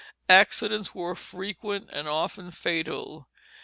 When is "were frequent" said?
0.95-1.91